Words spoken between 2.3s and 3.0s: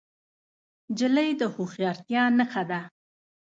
نښه ده.